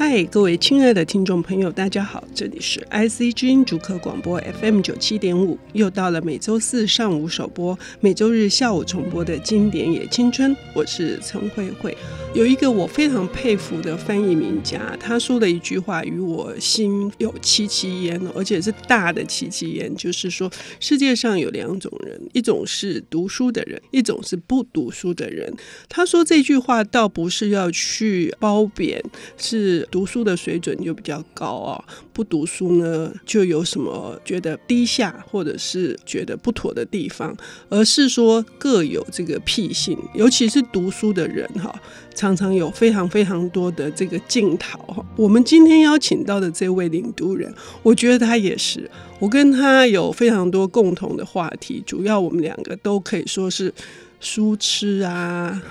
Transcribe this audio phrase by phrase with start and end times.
[0.00, 11.98] 嗨，各位亲爱的听众朋友，大家好，这里是 IC 之音主客广播 FM 九七点五，又到了每周四上午首播、每周日下午重播的经典也青春，我是陈慧慧。
[12.38, 20.48] 有一个我非常佩服的翻译名家，他说的一句话与我心有戚戚焉，而且是大的戚戚焉，就是说
[20.78, 25.52] 世界上有两种人，一种是读书的人，一种是不读书的人。
[25.88, 29.02] 他说这句话倒不是要去褒贬，
[29.36, 29.88] 是。
[29.90, 37.36] 读书的水准就比较高啊，不读书呢就有什么觉得低下或者是觉得不妥的地方，
[37.68, 41.74] 而是说各有这个癖性，尤其是读书的人哈，
[42.18, 45.04] 常常有非常非常多的这个镜头。
[45.14, 47.54] 我们今天邀请到的这位领读人，
[47.84, 48.90] 我觉得他也是，
[49.20, 53.72] 我跟他有非常多共同的话题，主要我们两个都可以说是
[54.18, 55.62] 书痴啊。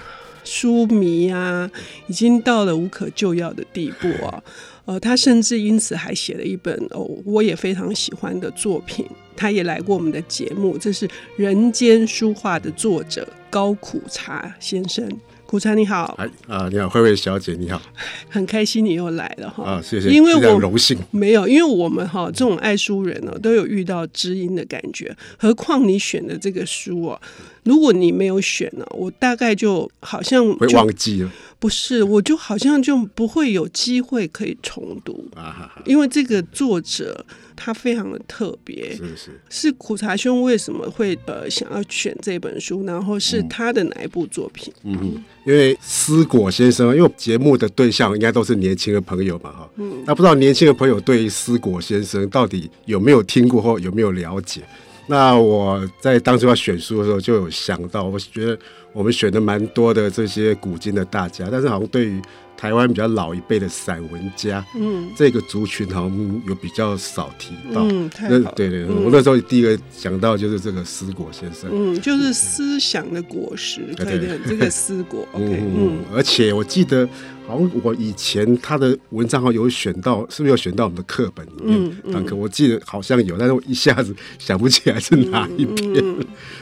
[0.45, 1.69] 书迷啊，
[2.07, 4.41] 已经到了无可救药的地步啊！
[4.85, 9.05] 呃，他甚至因此还写了一本哦，我也非常喜欢的作品。
[9.35, 15.05] 他也来过我们的节目，这是《人间书画》的作者高苦茶先生。
[15.47, 17.81] 苦茶你好，哎啊，你好，慧慧小姐你好，
[18.27, 19.63] 很开心你又来了哈。
[19.63, 20.97] 啊，谢谢，因为我荣幸。
[21.09, 27.17] 没有，因为我们哈这种爱书人呢都有遇到知音的感觉，何况你选的这个书啊，
[27.67, 37.25] 如果你没有选呢，我大概就好像会忘记了，不是，我就好像就不会有机会可以重读啊，因为这个作者。
[37.59, 42.85] 他非常的特别，是是是苦茶兄为什么会呃想要选这本书？
[42.85, 44.71] 然后是他的哪一部作品？
[44.83, 54.61] 嗯哼，因为思果先生，因为节目的对象应该都是年轻的朋友嘛，哈，嗯，那不知道年轻的朋友对于思果先生到底有没有听过或有没有了解？
[55.07, 58.59] 那我在当初要选书的时候就有想到，我觉得
[58.91, 62.21] 我们选的蛮多的这些古今的大家，但是好像对于
[62.57, 67.83] 台湾比较老一辈的散文家，嗯，这个族群好像有比较少提到。
[67.83, 68.09] 嗯。
[68.55, 71.69] 对对，我那时候第一个想到就是这个思果先生。
[71.71, 75.27] 嗯，就是思想的果实，对对，这个 思果。
[75.35, 75.97] 嗯嗯。
[76.13, 77.07] 而且我记得，
[77.45, 81.77] 好像我以前他的文章好像有选到，是不是有选到我们的课本里面？
[82.05, 82.39] 嗯嗯。
[82.39, 86.03] 我记得好像有，但是我一下子想不起来是哪一篇，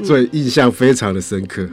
[0.03, 1.67] 所以印象非常的深刻。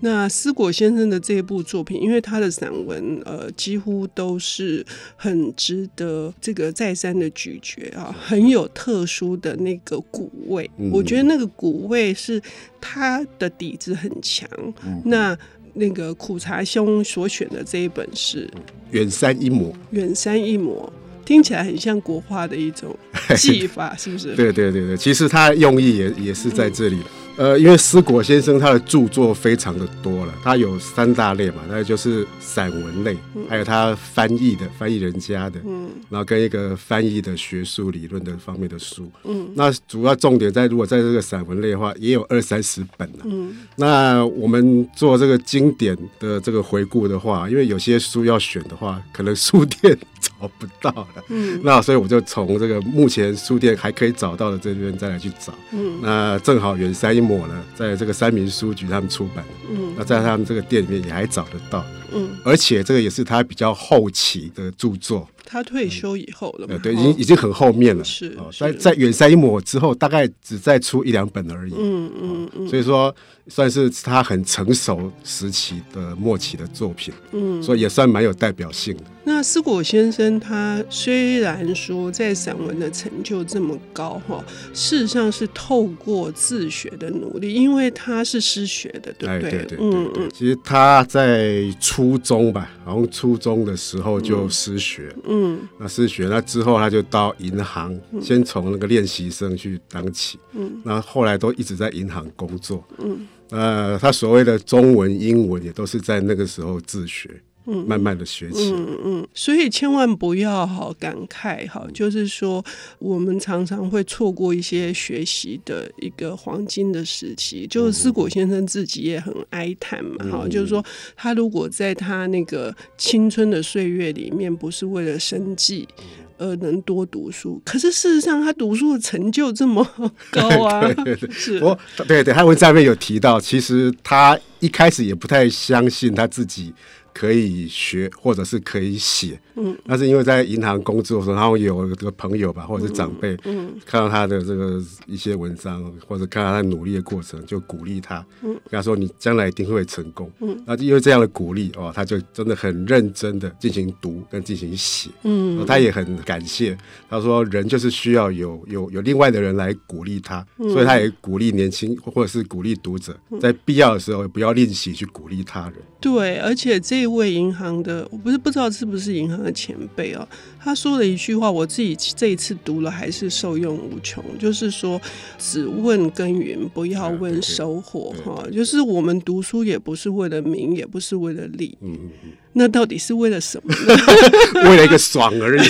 [0.00, 4.84] 那思果先生的这一部作品，因为他的散文呃几乎都是
[5.16, 10.70] 很值得这个再三的咀嚼啊，很有特殊的那个古味。
[10.78, 12.40] 嗯、我觉得那个古味是
[12.80, 14.48] 他的底子很强。
[14.84, 15.36] 嗯、那
[15.72, 18.46] 那个苦茶兄所选的这一本是
[18.90, 20.92] 《远山一抹》，远山一抹
[21.24, 22.94] 听起来很像国画的一种
[23.36, 24.34] 技法，是不是？
[24.36, 26.96] 对对对对，其实他用意也也是在这里。
[26.96, 33.16] 嗯呃，因为思果先生他的著作非常的多了，他有三大类嘛，那就是散文类，
[33.48, 49.98] 还有他翻译的翻译人家的，嗯，然后跟一个翻译的学术理论的方面的书，嗯，那主要重点在如果在这个散文类的话，也有二三十本了，嗯，那我们做这个经典的这个回顾的话，因为有些书要选的话，可能书店
[50.40, 65.28] 找不到了，嗯，那所以我就从这个目前书店还可以找到的这边再来去找，嗯，那正好远山一抹呢，在这个三民书局他们出版的，嗯，那在他们这个店里面也还找得到，嗯，而且这个也是他比较后期的著作。
[65.46, 73.14] 他退休以后了嘛，嗯，对，已经已经很后面了，是，在在远山一抹之后，大概只再出一两本而已，嗯嗯嗯，所以说
[73.48, 79.04] 算是他很成熟时期的末期的作品，嗯，所以也算蛮有代表性的。
[79.26, 89.50] 那思果先生他虽然说在散文的成就这么高哈，事实上是透过自学的努力，因为他是失学的，对不对？
[89.50, 90.12] 对对对，嗯。
[90.16, 90.30] 嗯。
[90.32, 107.30] 其实他在初中吧，好像初中的时候就失学，嗯，那失学那之后他就到银行，先从那个练习生去当起，嗯，那后来都一直在银行工作，嗯，呃，他所谓的中文、英文也都是在那个时候自学。
[107.66, 112.62] 嗯，慢慢的学习，嗯嗯，所以千万不要好感慨哈，就是说
[112.98, 117.66] 我们常常会错过一些学习的一个黄金的时期。
[117.66, 120.84] 就是思果先生自己也很哀叹嘛，哈、嗯，就是说
[121.16, 125.88] 他如果在他那个青春的岁月里面，不是为了生计
[126.36, 129.82] 而能多读书，可是事实上他读书的成就这么
[130.30, 136.74] 高啊，对 对对，对 对，他文章里面有提到，其实他一开始也不太相信他自己。
[137.14, 139.40] 可以学，或者是可以写。
[139.56, 150.28] 嗯，那是因为在银行工作的时候，然后有这个朋友吧，或者是长辈，嗯，看到他的这个一些文章，或者看到他努力的过程，就鼓励他，嗯，跟他说你将来一定会成功。
[150.40, 155.08] 嗯，那因为这样的鼓励哦，他就真的很认真的进行读跟进行写。
[155.22, 156.76] 嗯，他也很感谢，
[157.08, 165.74] 他说人就是需要有有有另外的人来鼓励他，所以他也鼓励年轻或者是鼓励读者，在必要的时候不要吝惜去鼓励他人。
[166.00, 170.26] 对，而且这一位银行的，我不是不知道是不是银行的前辈哦，
[170.58, 175.00] 他说了一句话，我自己这一次读了还是受用无穷，就是说
[175.38, 181.76] 只问耕耘，不要问收获哈，就是我们读书也不是为了名，也不是为了利。
[181.82, 182.30] 嗯嗯嗯。
[182.54, 184.62] 那到底是为了什么呢？
[184.70, 185.68] 为了一个爽而已，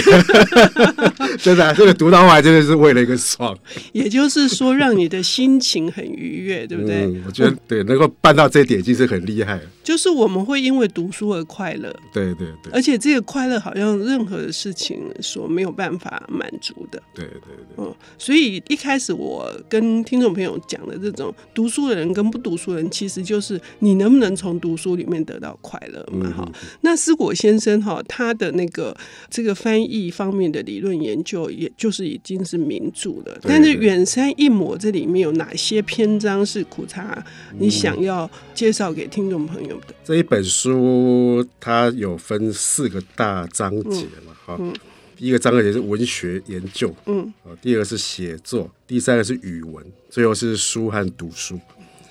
[1.40, 3.56] 真的，这个读到后来真的是为了一个爽。
[3.92, 7.04] 也就是说，让你的心情很愉悦，对不对？
[7.06, 9.62] 嗯，我觉得对，能够办到这一点已经是很厉害了。
[9.82, 17.02] 就是我们会因为读书而快乐，对对对，而且这个快乐好像任何的事情所没有办法满足的。
[17.14, 17.32] 对对
[17.76, 26.30] 对，嗯，所以一开始我跟听众朋友讲的这种读书的人跟不读书的人，其实就是你能不能从读书里面得到快乐嘛？
[26.30, 26.50] 哈。
[26.82, 28.96] 那思果先生哈，他的那个
[29.30, 33.38] 这个翻译方面的理论研究，也就是已经是名著了。
[33.42, 37.24] 但是《远山一抹》这里面有哪些篇章是苦茶
[37.58, 39.86] 你想要介绍给听众朋友的？
[39.88, 44.74] 嗯，这一本书它有分四个大章节嘛，哈、嗯。
[45.16, 47.32] 第一个章节是文学研究，嗯，
[47.62, 51.58] 第二个是写作，第三个是语文，最后是书和读书。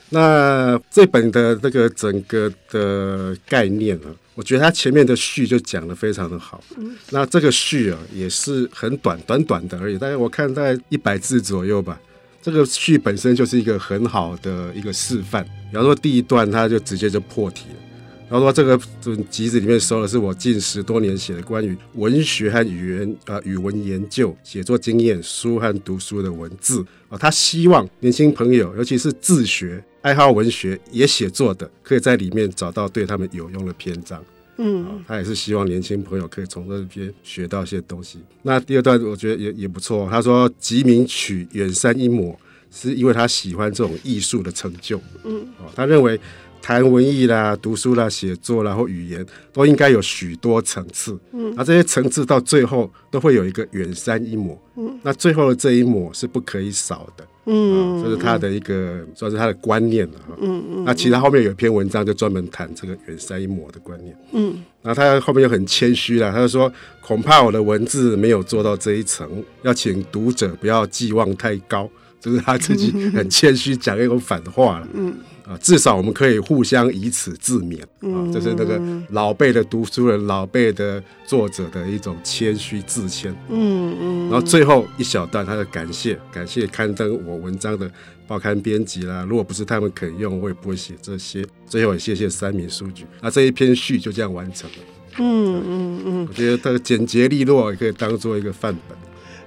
[0.09, 6.63] 那这本的那个整个的概念啊，我觉得它前面的序就讲得非常的好。
[7.12, 12.00] 那这个序啊也是很短，短短的而已，大概我看大概一百字左右吧。
[12.41, 15.44] 这个序本身就是一个很好的一个示范。
[15.69, 17.75] 比方说第一段，它就直接就破题了。
[18.30, 18.80] 然后说这个
[19.30, 26.83] 集子里面收的是我近十多年写的关于文学和语言啊、语文研究、写作经验、书和读书的文字
[27.18, 34.24] 他希望年轻朋友，尤其是自学、爱好文学也写作的，可以在里面找到对他们有用的篇章。
[34.57, 38.19] 嗯、呃，他也是希望年轻朋友可以从这边学到一些东西。
[38.42, 40.07] 那第二段我觉得也也不错。
[40.10, 42.38] 他说集名曲远山一抹，
[42.71, 45.00] 是因为他喜欢这种艺术的成就。
[45.24, 46.19] 嗯，哦、呃，他认为。
[46.63, 51.19] 谈文艺啦、读书啦、写作啦或语言，都应该有许多层次。
[51.33, 54.57] 嗯，那这些层次到最后都会有一个远山一抹。
[54.77, 57.27] 嗯，那最后的这一抹是不可以少的。
[57.48, 60.13] 嗯，这是他的一个算是他的观念了。
[60.39, 60.83] 嗯嗯。
[60.86, 64.18] 那其实后面有一篇文章就专门谈这个远山一抹的观念。
[64.31, 66.71] 嗯，然后他后面又很谦虚了，他就说
[67.01, 69.30] 恐怕我的文字没有做到这一层，
[69.63, 71.89] 要请读者不要寄望太高。
[72.21, 74.88] 就是他自己 很谦虚讲一种反话了。
[74.94, 75.13] 嗯。
[75.45, 83.31] 啊，至少我们可以互相以此自勉啊，这是那个老辈的读书人、老辈的作者的一种谦虚自谦。
[83.50, 84.30] 嗯嗯。
[84.30, 87.92] 然后最后一小段，他的感谢，感谢刊登我文章的
[88.25, 91.45] 报刊编辑啦，如果不是他们肯用，我也不会写这些。
[91.68, 93.06] 最后也谢谢三民书局。
[93.22, 94.78] 那这一篇序就这样完成了。
[95.19, 96.28] 嗯嗯嗯。
[96.28, 98.98] 我觉得它简洁利落，也可以当做一个范本。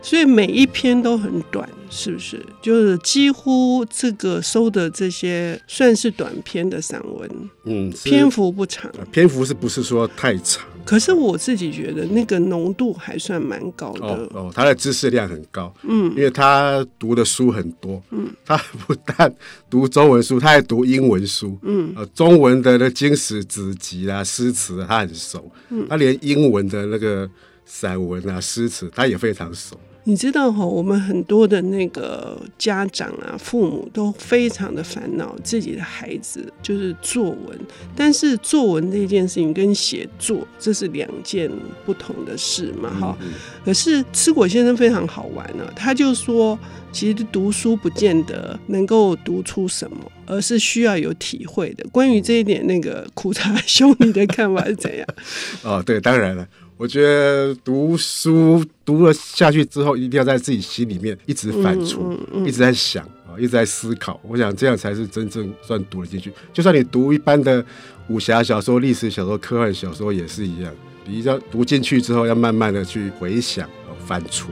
[0.06, 2.40] 所以每一篇都很短，是不是？
[2.62, 7.28] 就是几乎这个收的这些算是短篇的散文，
[7.64, 10.64] 嗯，篇幅不长，篇幅是不是说太长？
[10.84, 14.06] 可是我自己觉得那个浓度还算蛮高的。
[14.06, 18.56] 哦，哦，他的知识量很高，嗯，因为他读的书很多，嗯，他
[18.86, 19.34] 不但
[19.68, 27.28] 读中文书，他还读英文书，嗯，呃，中文的那经史子集啊、诗词他很熟，嗯，他连英文的那个
[27.64, 29.76] 散文啊、诗词他也非常熟。
[30.08, 37.58] 你知道哈，我们很多的那个家长啊、父母都非常的烦恼自己的孩子就是作文，
[37.96, 41.50] 但是作文这件事情跟写作这是两件
[41.84, 43.18] 不同的事嘛，哈。
[43.64, 46.56] 可是吃果先生非常好玩呢，他就说，
[46.92, 51.84] 其实读书不见得能够读出什么，而是需要有体会的。
[51.90, 55.06] 关于这一点，那个苦茶兄，你的看法是怎样？
[55.64, 56.46] 哦，对，当然了。
[56.78, 64.20] 我觉得读书读了下去之后，一定要在自己心里面一直反刍，嗯嗯嗯、一直在想啊，一直在思考。
[64.22, 66.30] 我想这样才是真正算读了进去。
[66.52, 67.64] 就算你读一般的
[68.08, 70.70] 武侠小说、历史小说、科幻小说也是一样，
[71.06, 73.66] 你要读进去之后，要慢慢的去回想、
[74.06, 74.44] 反刍，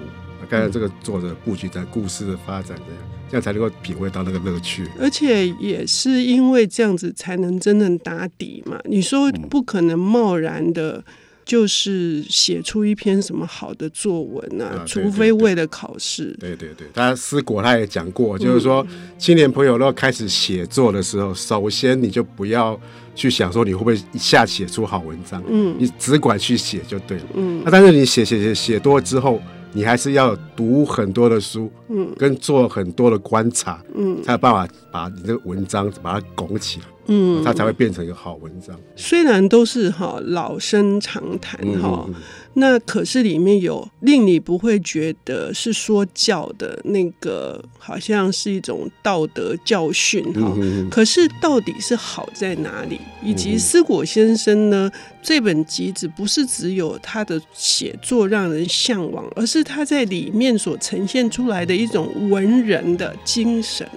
[0.49, 4.89] 看看这个作者布局在故事的发展这样，这样才能够品味到那个乐趣。
[4.99, 8.81] 而且也是因为这样子，才能真正打底嘛。
[8.85, 11.05] 你说不可能贸然的。
[11.45, 16.35] 就是写出一篇什么好的作文啊，啊除非为了考试。
[16.41, 18.87] 对对对，他思果他也讲过，就是说
[19.19, 22.79] 青年朋友都要开始写作的时候，首先你就不要
[23.15, 27.63] 去想说你会不会一下写出好文章，嗯，你只管去写就对了，嗯。
[27.65, 29.41] 那但是你写写写写多之后。
[29.75, 38.75] 你还是要读很多的书，嗯，跟做很多的观察，嗯，才有办法把你这个文章把它拱起来，嗯，它才会变成一个好文章。
[38.95, 42.07] 虽然都是哈老生常谈哈。
[42.09, 42.15] 嗯
[42.57, 50.57] 那可是里面有令你不会觉得是说教的那个，好像是一种道德教训哈。
[50.91, 53.01] 可是到底是好在哪里？
[53.23, 54.91] 以及思果先生呢？
[55.23, 63.89] 这本集子不是只有他的写作让人向往，而是他在里面所呈现出来的一种文人的精神、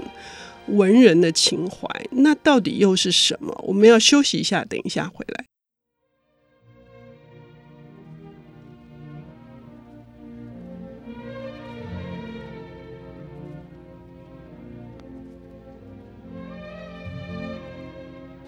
[0.67, 1.87] 文人的情怀。
[2.11, 3.53] 那到底又是什么？
[3.67, 5.45] 我们要休息一下，等一下回来。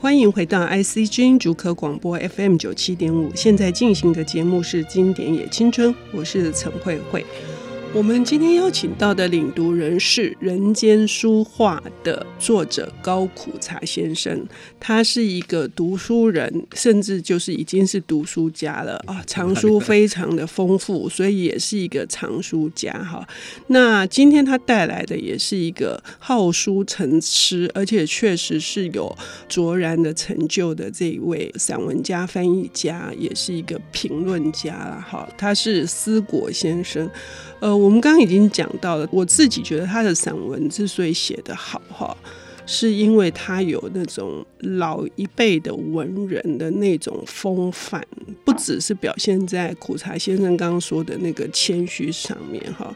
[0.02, 7.26] 欢迎回到 IC 之音竹科广播 FM 九七点五，现在进行的节目是《经典也青春》，我是陈慧慧。
[7.92, 14.46] 我们今天邀请到的领读人是《人间书画》的作者高苦茶先生，
[14.80, 23.28] 他是一个读书人，甚至就是已经是读书家了啊，藏书非常的丰富，所以也是一个藏书家哈。
[23.68, 29.14] 那今天他带来的也是一个好书成痴，而且确实是有
[29.48, 35.28] 卓然的成就的这一位散文家、翻译家，也是一个评论家了哈。
[35.36, 37.10] 他是思果先生。
[37.60, 42.16] 呃，我们刚刚已经讲到了，我自己觉得他的散文之所以写得好哈，
[42.66, 48.06] 是因为他有那种老一辈的文人的那种风范，
[48.46, 52.96] 不只是表现在苦茶先生刚刚说的那个谦虚上面哈。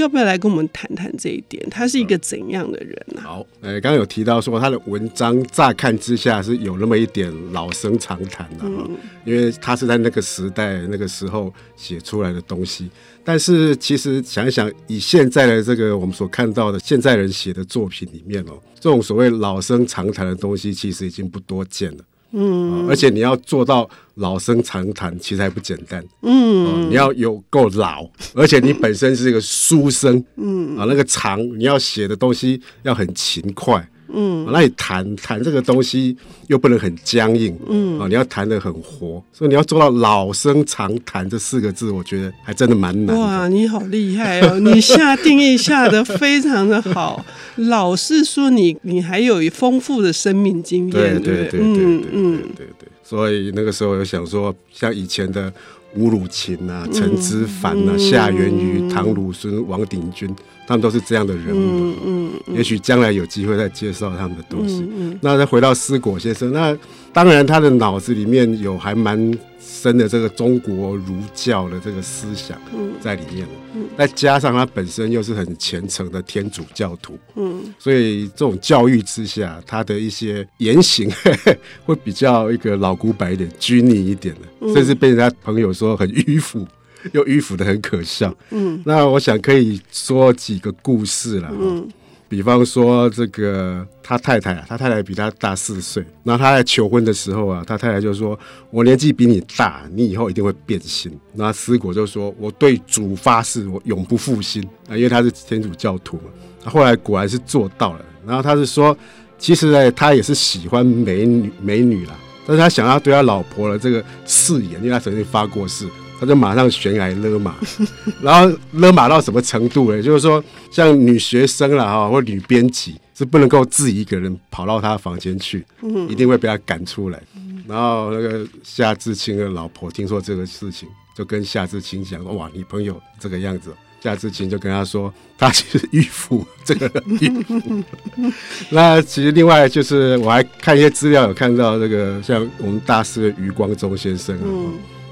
[0.00, 1.64] 要不要来跟我们谈谈这一点？
[1.70, 3.24] 他是一个怎样的人呢、啊？
[3.24, 12.90] 好，呃，刚刚有提到说他的文章乍看之下是有那么一点老生常谈的哈，嗯、因为他是在那个时代那个时候写出来的东西。
[13.22, 22.04] 但是其实想一想，以现在的这个我们所看到的现在人写的作品里面哦，这种所谓老生常谈的东西，其实已经不多见了。
[22.32, 26.04] 嗯，而且你要做到老生常谈，其实还不简单。
[26.22, 30.24] 嗯，你要有够老，而且你本身是一个书生。
[30.36, 33.88] 嗯，啊，那个长，你要写的东西要很勤快。
[34.12, 36.16] 嗯，那你谈谈这个东西
[36.48, 43.16] 又不能很僵硬，嗯啊，你要谈得很活，所以你要做到老生常谈这四个字，我觉得还真的蛮难。
[43.16, 44.58] 哇，你好厉害哦！
[44.60, 47.24] 你下定义下的非常的好。
[47.56, 52.88] 老是说你，你还有丰富的生命经验，对对对对对嗯嗯对对。
[53.02, 55.52] 所以那个时候有想说，像以前的
[55.94, 60.34] 吴汝琴啊、陈之凡啊、夏元瑜、唐鲁孙、王鼎钧。
[60.66, 64.82] 他们都是这样的人物，嗯嗯嗯、也许将来有机会再介绍他们的东西。
[64.82, 66.78] 嗯嗯、那再回到思果先生，那
[67.12, 72.58] 当然他的脑子里面有还蛮深的这个中国儒教的这个思想
[73.00, 81.10] 在里面，嗯嗯、再加上他本身又是很虔诚的天主教徒，嗯、所以这种教育之下，他的一些言行
[81.84, 86.66] 会比较一个老古板一点、拘泥一点的，嗯、甚至被人家朋友说很迂腐。
[87.12, 91.88] 又迂腐的很可笑，嗯，那我想可以说几个故事了，嗯，
[92.30, 98.38] 比方说这个他太太啊，他太太比他大四岁，那他在求婚的时候啊，他太太就说
[98.70, 106.30] ：“我年纪比你大，你以后一定会变心。”那思果就说：“我对主发誓，我永不负心啊，因为他是天主教徒嘛。”
[106.70, 108.96] 后来果然是做到了，然后他是说，
[109.36, 112.14] 其实呢，他也是喜欢美女美女啦，
[112.46, 115.84] 但是他想要对他老婆的这个誓言，因为他曾经发过誓。
[116.20, 117.56] 他就马上悬崖勒马，
[118.20, 120.02] 然后勒马到什么程度呢？
[120.02, 125.64] 就是说，像女学生啦哈，或女编辑是不能够自己一个人跑到他房间去，
[126.10, 127.22] 一定会被他赶出来。
[127.66, 130.86] 然后那个夏志清的老婆听说这个事情，
[131.16, 133.72] 就跟夏志清讲：“哇，你朋友这个样子。”
[134.02, 137.82] 夏志清就跟他说：“他其实迂腐，这个迂腐。
[138.70, 144.44] ”那其实另外就是我还看一些资料，有看到这个像我们大师的余光中先生啊。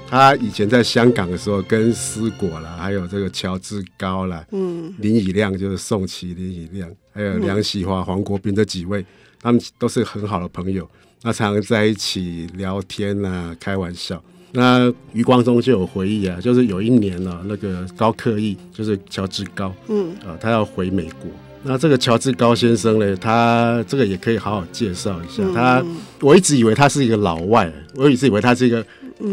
[0.09, 9.05] 他以前在香港的时候，跟思果啦，还有这个乔治高啦，嗯，林以亮就是宋琦林以亮，还有梁启华、黄国斌这几位，
[9.39, 10.89] 他们都是很好的朋友，
[11.21, 14.19] 那常常在一起聊天啊，开玩笑。
[14.51, 21.29] 那余光中就有回忆啊，就是有一年呢、啊，那个高克义就是乔治高，嗯，啊，他要回美国。
[21.61, 25.43] 那这个乔治高先生呢，他这个也可以好好介绍一下。
[25.53, 25.85] 他
[26.21, 28.83] 我一直以为他是一个老外，我一直以为他是一个。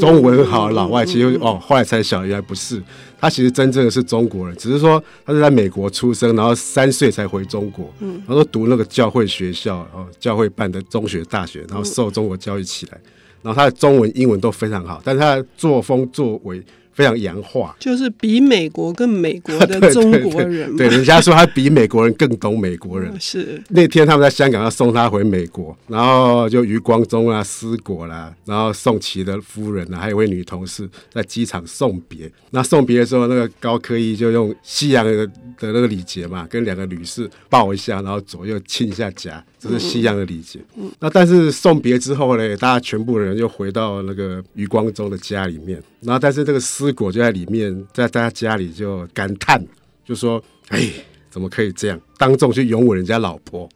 [0.01, 2.83] 中文很好的老外，其实哦，后来才晓得原来不是，
[3.21, 7.93] 他其实真正的是中国人，只是说他是在美国出生，然后三岁才回中国，
[8.27, 13.01] 然后读那个教会学校，然后，教会办的中学、大学，然后受中国教育起来，
[13.43, 16.63] 然后他的中文、英文都非常好，但是他的作风作为。
[16.97, 20.89] 非常洋化，就是比美国更美国的 中国人对对对。
[20.89, 23.15] 对，人家说他比美国人更懂美国人。
[23.21, 32.33] 是那天他们在香港要送他回美国，然后就余光中啊、思果啦，然后宋琦的夫人啊，还有一位女同事在机场送别。
[32.51, 39.45] 那送别的时候，那个高科一就用西洋的的那个礼节嘛，跟两个女士抱一下，然后左右亲一下颊。
[39.59, 49.65] 这是西洋的礼节，嗯，那但是送别之后呢，大家全部人又回到那个余光中的家里面，然后但是这个思果就在里面，在大家家里就感叹，
[50.05, 50.91] 就说：“哎，
[51.31, 53.69] 怎么可以这样，当众去拥吻人家老婆？”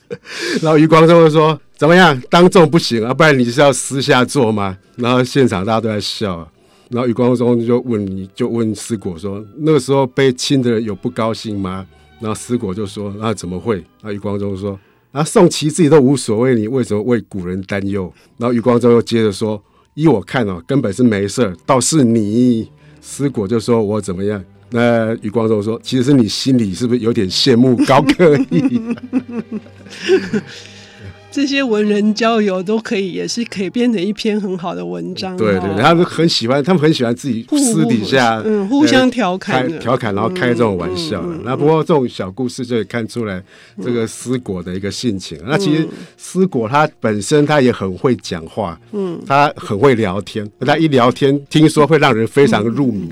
[0.62, 6.50] 然后余光中就说：“怎么样，当众不行啊，不然你是要私下做吗？”然后现场大家都在笑，
[6.90, 11.86] 然后余光中就问你，就问思果说：“那个时候被亲的人有不高兴吗？”
[12.20, 14.78] 然后思果就说：“那怎么会？”那余光中说。
[15.10, 18.10] 啊宋琦自己都无所谓，你为什么为古人担忧？
[18.38, 19.62] 然后余光中又接着说
[19.94, 22.70] ：“依我看哦，根本是没事儿，倒是你。”
[23.00, 28.80] 思果就说：“我怎么样？”那余光中说：“其实是你心里是不是有点羡慕高科一？”
[31.32, 35.34] 这些文人交友都可以，也是可以变成一篇很好的文章。
[35.36, 41.24] 对对，他们很喜欢，他们很喜欢自己私底下嗯互相调侃调侃，然后开这种玩笑。
[41.42, 43.42] 那不过这种小故事就可以看出来
[43.82, 45.38] 这个思果的一个性情。
[45.46, 50.48] 那其实思果他本身他也很会讲话，嗯，他很会聊天。
[50.60, 53.08] 他一聊天，听说会让人非常入迷。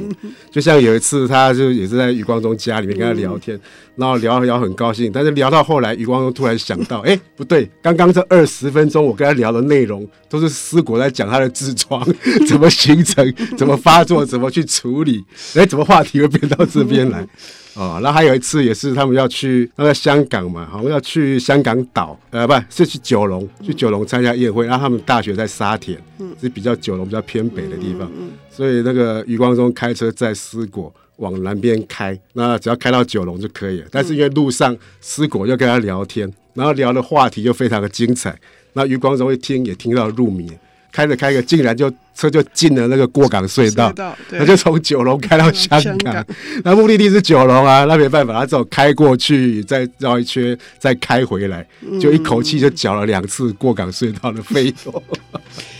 [0.50, 3.58] 就像有一次，他就也是在余光中家里面跟他聊天。
[4.00, 12.02] 然后聊聊很高兴，但是聊到后来，余光中突然想到， 哎，不对，刚刚这二十分钟我跟他聊的内容都是思果在讲他的痔疮
[12.48, 15.22] 怎么形成、 怎么发作、怎么去处理，
[15.54, 17.26] 哎，怎么话题会变到这边来？
[17.74, 25.96] 哦，那还有一次也是他们要去那个香港嘛，好像要去香港岛，呃，不是去九龙，去九龙参加宴会，然后他们大学在沙田，
[26.40, 28.10] 是比较九龙比较偏北的地方，
[28.50, 30.92] 所以那个余光中开车载思果。
[31.20, 33.86] 往南边开，那只要开到九龙就可以了。
[33.90, 38.36] 但是因为路上思果又跟他聊天，然后聊的话题又非常的精彩，
[38.72, 40.50] 那余光中一听也听到入迷，
[40.90, 43.92] 开着开着竟然就车就进了那个过港隧道，
[44.30, 46.24] 他就从九龙开到香港，
[46.64, 51.66] 那目的地是九龙啊，那没办法，他只好开过去，再绕一圈，再开回来，
[52.00, 55.02] 就一口气就缴了两次过港隧道的费用。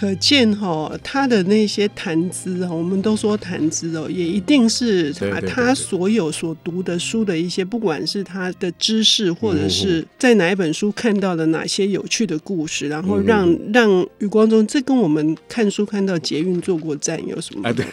[0.00, 17.68] 可见哈，他的那些谈资哈，我们都说谈资哦，也一定是他他所有所读的书的一些，不管是他的知识，或者是在哪一本书看到的哪些有趣的故事，然后让让余光中，这跟我们看书看到捷运坐过站有什么？
[17.68, 17.84] 啊，对，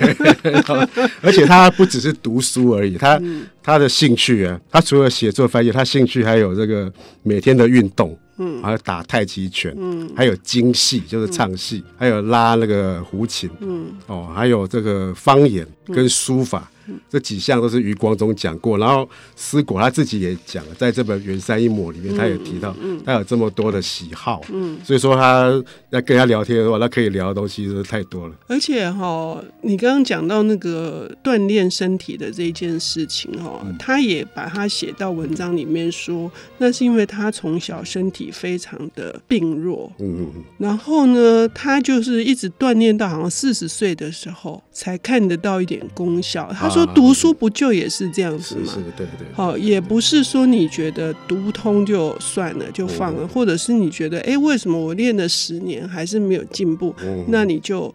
[1.22, 3.22] 而且他不只是读书而已，他
[3.62, 6.90] 他的兴趣啊，他除了写作翻译，他兴趣还有这个
[7.24, 8.18] 每天的运动。
[8.38, 16.70] 嗯，还有打太极拳，嗯，还有京戏，就是唱戏，嗯，还有拉那个胡琴，嗯，哦，还有这个方言跟书法。
[17.10, 25.52] 这几项都是余光中讲过，然后思果他自己也讲了，在这本《缘三一抹》里面，他也提到，他有这么多的喜好，嗯，所以说他
[25.90, 28.36] 要跟他聊天的话，他可以聊的东西是太多了。
[28.48, 46.77] 而且哈，你刚刚讲到那个锻炼身体的这一件事情哈，他也把他写到文章里面说，那是因为他从小身体非常的病弱，嗯嗯嗯，然后呢，他就是一直锻炼到好像四十岁的时候才看得到一点功效，他说。
[46.78, 48.66] 说读书不就也是这样子吗？
[48.66, 49.28] 是，是，对对。
[49.34, 56.96] 好，也不是说你觉得读不通就算了就放了，或者是你觉得哎，为什么我练了十年还是没有进步？
[57.28, 57.94] 那你就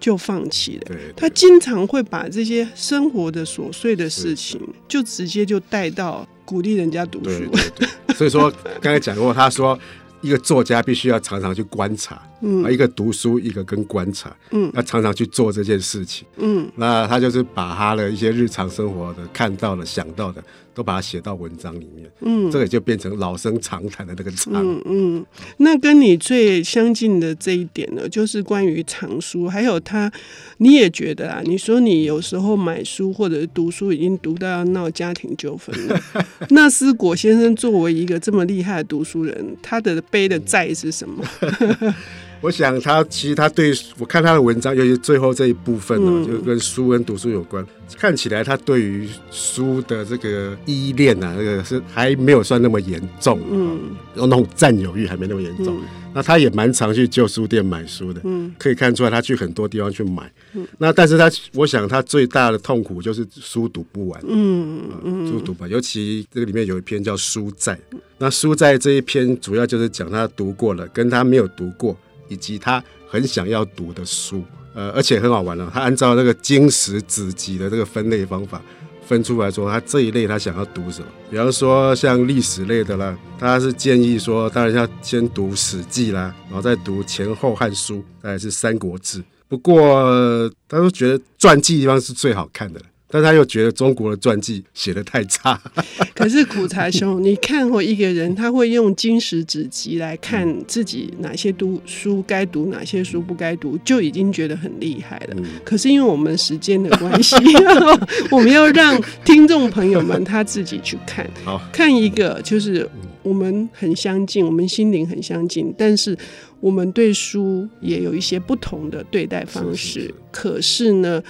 [0.00, 0.96] 就放弃了。
[1.16, 7.40] 他经常会把这些生活的琐碎的事情，就直接就带到鼓励人家读书。
[7.52, 8.14] 对对对。
[8.16, 9.78] 所以说， 刚才讲过，他说
[10.20, 12.20] 一个作家必须要常常去观察。
[12.42, 20.42] 嗯，一个读书，一个跟观察，嗯，他常常去做这件事情，嗯，那他就是把他的一些日常生活的看到的、想到的，
[20.74, 24.82] 都把它写到文章里面，嗯，这个就变成老生常谈的那个常，嗯。
[24.86, 25.26] 嗯。
[25.58, 30.10] 那跟你最相近的这一点呢，就是关于藏书，还有他，
[30.58, 31.40] 你也觉得啊？
[31.44, 36.00] 你说你有时候买书或者是读书已经读到要闹家庭纠纷了，
[36.50, 41.24] 那思果先生作为一个这么厉害的读书人，他的背的债是什么？
[42.42, 47.64] 我想他其实他对我看他的文章，尤其最后这一部分呢，嗯、就跟书跟读书有关。
[47.96, 53.78] 看起来他对于书的这个依恋啊，那个是还没有算那么严重，嗯，
[54.16, 55.76] 有那种占有欲还没那么严重。
[55.76, 55.82] 嗯、
[56.14, 60.28] 那他也蛮常去旧书店买书的，嗯，可以看出来他去很多地方去买。
[60.54, 65.70] 嗯、那但是他，我想他最大的痛苦就是书读不完，嗯嗯，书读不完。
[65.70, 67.78] 尤其这个里面有一篇叫《书债》，
[68.18, 71.94] 那《书债》这一篇主要就是讲他读过了，跟他没有读过，
[72.32, 74.42] 以及他很想要读的书。
[74.74, 78.58] 呃，而且很好玩了，他按照那个经史子集的这个分类方法
[79.06, 81.06] 分出来说，他这一类他想要读什么？
[81.30, 89.18] 比方说像历史类的啦，他是建议说，当然要先读《史记》啦，然后再读前后汉书，再来是《三国志》。
[89.46, 92.80] 不过他都觉得传记地方是最好看的。
[93.14, 95.60] 但他又觉得中国的传记写的太差。
[96.16, 105.34] 可是苦茶兄，你看过一个人，他会用金石子集来看自己哪些读书该读，哪些书不该读，就已经觉得很厉害了。
[105.36, 107.36] 嗯、可是因为我们时间的关系，
[108.32, 112.88] 我们要让听众朋友们他自己去看，好看一个就是
[113.22, 116.16] 我们很相近，我们心灵很相近，但是
[116.60, 119.76] 我们对书也有一些不同的对待方式。
[119.76, 121.22] 是是是，可是呢，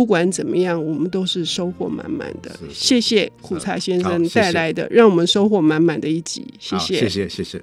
[0.00, 2.58] 不管怎么样，我们都是收获满满的。
[2.72, 6.54] 谢谢苦茶先生带来的，让我们收获满满的一集。
[6.58, 7.62] 谢谢，谢谢，谢谢。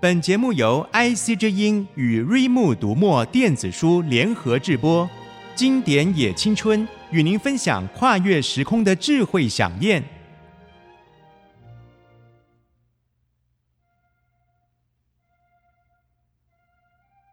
[0.00, 5.08] 本节目由 IC 之音与瑞木读墨电子书联合制播，
[5.54, 10.02] 经典也青春与您分享跨越时空的智慧饗宴。